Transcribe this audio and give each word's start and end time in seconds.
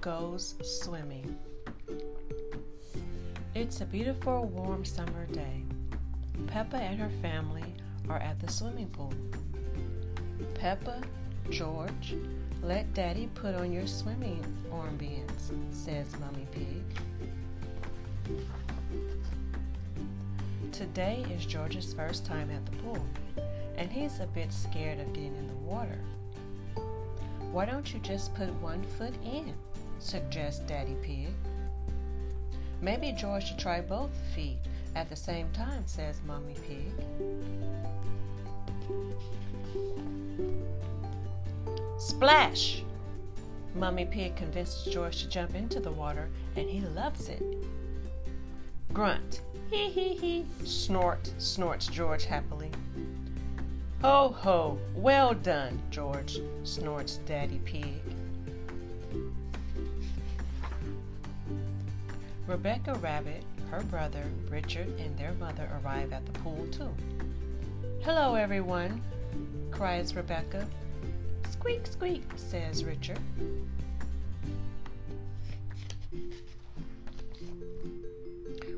goes 0.00 0.54
swimming. 0.62 1.38
It's 3.54 3.80
a 3.80 3.86
beautiful 3.86 4.46
warm 4.46 4.84
summer 4.84 5.26
day. 5.26 5.62
Peppa 6.46 6.76
and 6.76 6.98
her 6.98 7.10
family 7.22 7.74
are 8.08 8.18
at 8.18 8.40
the 8.40 8.50
swimming 8.50 8.88
pool. 8.88 9.12
Peppa, 10.54 11.00
George, 11.50 12.16
let 12.62 12.92
Daddy 12.94 13.28
put 13.34 13.54
on 13.54 13.72
your 13.72 13.86
swimming 13.86 14.44
armbands, 14.72 15.52
says 15.70 16.06
Mummy 16.18 16.46
Pig. 16.52 16.82
Today 20.72 21.24
is 21.30 21.46
George's 21.46 21.94
first 21.94 22.26
time 22.26 22.50
at 22.50 22.64
the 22.66 22.76
pool, 22.78 23.06
and 23.76 23.90
he's 23.92 24.18
a 24.20 24.26
bit 24.26 24.52
scared 24.52 24.98
of 24.98 25.12
getting 25.12 25.36
in 25.36 25.46
the 25.46 25.54
water. 25.54 25.98
Why 27.54 27.66
don't 27.66 27.94
you 27.94 28.00
just 28.00 28.34
put 28.34 28.52
one 28.54 28.82
foot 28.82 29.14
in? 29.24 29.54
suggests 30.00 30.58
Daddy 30.66 30.96
Pig. 31.02 31.28
Maybe 32.82 33.12
George 33.12 33.46
should 33.46 33.60
try 33.60 33.80
both 33.80 34.10
feet 34.34 34.58
at 34.96 35.08
the 35.08 35.14
same 35.14 35.48
time, 35.52 35.86
says 35.86 36.20
Mummy 36.26 36.56
Pig. 36.66 36.90
Splash! 41.96 42.82
Mummy 43.76 44.06
Pig 44.06 44.34
convinces 44.34 44.92
George 44.92 45.22
to 45.22 45.28
jump 45.28 45.54
into 45.54 45.78
the 45.78 45.92
water, 45.92 46.28
and 46.56 46.68
he 46.68 46.80
loves 46.80 47.28
it. 47.28 47.40
Grunt. 48.92 49.42
Hee 49.70 49.90
hee 49.90 50.16
hee. 50.16 50.46
Snort, 50.64 51.32
snorts 51.38 51.86
George 51.86 52.24
happily. 52.24 52.63
Ho 54.04 54.36
ho, 54.36 54.78
well 54.94 55.32
done, 55.32 55.80
George, 55.90 56.38
snorts 56.62 57.20
Daddy 57.24 57.58
Pig. 57.64 58.02
Rebecca 62.46 62.96
Rabbit, 62.96 63.42
her 63.70 63.82
brother, 63.84 64.22
Richard, 64.50 64.88
and 65.00 65.16
their 65.16 65.32
mother 65.40 65.70
arrive 65.82 66.12
at 66.12 66.26
the 66.26 66.38
pool 66.40 66.66
too. 66.70 66.90
Hello, 68.02 68.34
everyone, 68.34 69.00
cries 69.70 70.14
Rebecca. 70.14 70.66
Squeak, 71.50 71.86
squeak, 71.86 72.24
says 72.36 72.84
Richard. 72.84 73.18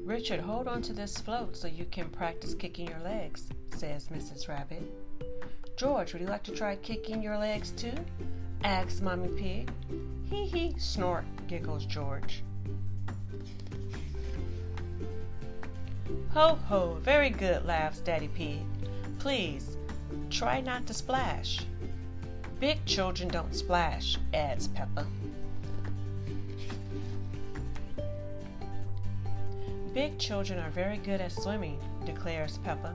Richard, 0.04 0.38
hold 0.38 0.68
on 0.68 0.82
to 0.82 0.92
this 0.92 1.18
float 1.18 1.56
so 1.56 1.66
you 1.66 1.84
can 1.86 2.08
practice 2.10 2.54
kicking 2.54 2.86
your 2.86 3.00
legs, 3.00 3.48
says 3.76 4.08
Mrs. 4.08 4.48
Rabbit. 4.48 4.82
George, 5.76 6.14
would 6.14 6.22
you 6.22 6.28
like 6.28 6.42
to 6.44 6.50
try 6.50 6.76
kicking 6.76 7.22
your 7.22 7.36
legs 7.36 7.72
too? 7.72 7.92
asks 8.64 9.02
Mommy 9.02 9.28
Pig. 9.28 9.70
Hee 10.30 10.46
hee, 10.46 10.74
snort, 10.78 11.26
giggles 11.46 11.84
George. 11.84 12.42
Ho 16.30 16.54
ho, 16.54 16.98
very 17.02 17.28
good, 17.28 17.66
laughs 17.66 18.00
Daddy 18.00 18.28
Pig. 18.28 18.62
Please, 19.18 19.76
try 20.30 20.62
not 20.62 20.86
to 20.86 20.94
splash. 20.94 21.66
Big 22.58 22.82
children 22.86 23.28
don't 23.28 23.54
splash, 23.54 24.16
adds 24.32 24.68
Peppa. 24.68 25.06
Big 29.92 30.18
children 30.18 30.58
are 30.60 30.70
very 30.70 30.96
good 30.96 31.20
at 31.20 31.32
swimming, 31.32 31.78
declares 32.06 32.56
Peppa. 32.64 32.94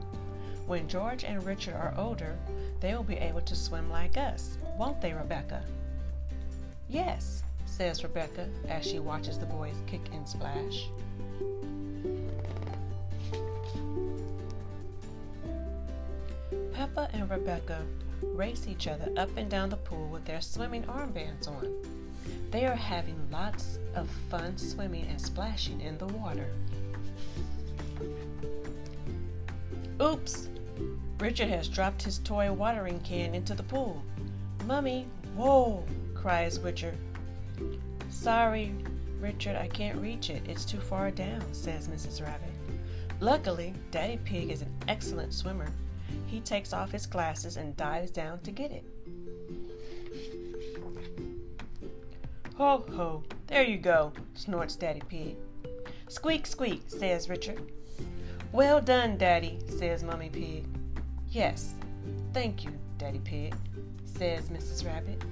When 0.71 0.87
George 0.87 1.25
and 1.25 1.45
Richard 1.45 1.73
are 1.73 1.93
older, 1.97 2.37
they 2.79 2.95
will 2.95 3.03
be 3.03 3.17
able 3.17 3.41
to 3.41 3.57
swim 3.57 3.89
like 3.89 4.15
us, 4.15 4.57
won't 4.77 5.01
they, 5.01 5.11
Rebecca? 5.11 5.61
Yes, 6.87 7.43
says 7.65 8.05
Rebecca 8.05 8.47
as 8.69 8.85
she 8.85 8.99
watches 8.99 9.37
the 9.37 9.45
boys 9.47 9.75
kick 9.85 9.99
and 10.13 10.25
splash. 10.25 10.87
Peppa 16.71 17.09
and 17.11 17.29
Rebecca 17.29 17.83
race 18.21 18.65
each 18.65 18.87
other 18.87 19.11
up 19.17 19.35
and 19.35 19.49
down 19.49 19.67
the 19.67 19.75
pool 19.75 20.07
with 20.07 20.23
their 20.23 20.39
swimming 20.39 20.83
armbands 20.83 21.49
on. 21.49 21.83
They 22.49 22.65
are 22.65 22.75
having 22.75 23.27
lots 23.29 23.77
of 23.93 24.09
fun 24.29 24.57
swimming 24.57 25.05
and 25.09 25.19
splashing 25.19 25.81
in 25.81 25.97
the 25.97 26.07
water. 26.07 26.47
Oops! 30.01 30.47
Richard 31.21 31.49
has 31.49 31.67
dropped 31.67 32.01
his 32.01 32.17
toy 32.17 32.51
watering 32.51 32.99
can 33.01 33.35
into 33.35 33.53
the 33.53 33.61
pool. 33.61 34.01
Mummy, 34.65 35.05
whoa! 35.35 35.85
cries 36.15 36.59
Richard. 36.59 36.97
Sorry, 38.09 38.73
Richard, 39.19 39.55
I 39.55 39.67
can't 39.67 40.01
reach 40.01 40.31
it. 40.31 40.41
It's 40.49 40.65
too 40.65 40.79
far 40.79 41.11
down, 41.11 41.43
says 41.53 41.87
Mrs. 41.87 42.25
Rabbit. 42.25 42.49
Luckily, 43.19 43.75
Daddy 43.91 44.19
Pig 44.25 44.49
is 44.49 44.63
an 44.63 44.73
excellent 44.87 45.31
swimmer. 45.31 45.71
He 46.25 46.39
takes 46.39 46.73
off 46.73 46.91
his 46.91 47.05
glasses 47.05 47.55
and 47.55 47.77
dives 47.77 48.09
down 48.09 48.39
to 48.39 48.51
get 48.51 48.71
it. 48.71 48.83
Ho 52.55 52.83
ho, 52.95 53.23
there 53.45 53.63
you 53.63 53.77
go, 53.77 54.11
snorts 54.33 54.75
Daddy 54.75 55.03
Pig. 55.07 55.35
Squeak 56.07 56.47
squeak, 56.47 56.81
says 56.87 57.29
Richard. 57.29 57.61
Well 58.51 58.81
done, 58.81 59.19
Daddy, 59.19 59.59
says 59.67 60.01
Mummy 60.01 60.29
Pig. 60.29 60.65
Yes, 61.31 61.75
thank 62.33 62.65
you, 62.65 62.71
Daddy 62.97 63.19
Pig, 63.23 63.55
says 64.03 64.49
Mrs. 64.49 64.85
Rabbit. 64.85 65.23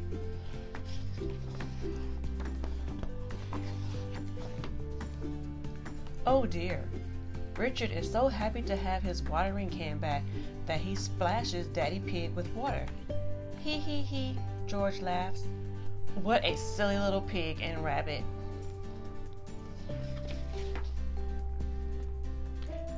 Oh 6.25 6.45
dear, 6.45 6.85
Richard 7.57 7.91
is 7.91 8.09
so 8.09 8.29
happy 8.29 8.61
to 8.61 8.77
have 8.77 9.03
his 9.03 9.23
watering 9.23 9.69
can 9.69 9.97
back 9.97 10.23
that 10.67 10.79
he 10.79 10.95
splashes 10.95 11.67
Daddy 11.67 11.99
Pig 11.99 12.33
with 12.33 12.47
water. 12.53 12.85
Hee 13.61 13.79
hee 13.79 14.01
hee, 14.01 14.37
George 14.67 15.01
laughs. 15.01 15.43
What 16.23 16.45
a 16.45 16.55
silly 16.55 16.97
little 16.97 17.21
pig 17.21 17.59
and 17.61 17.83
rabbit. 17.83 18.23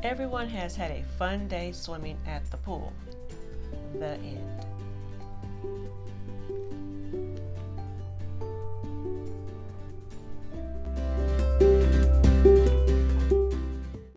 Everyone 0.03 0.49
has 0.49 0.75
had 0.75 0.89
a 0.89 1.03
fun 1.19 1.47
day 1.47 1.71
swimming 1.71 2.17
at 2.25 2.49
the 2.49 2.57
pool. 2.57 2.91
The 3.99 4.15
end. 4.15 4.65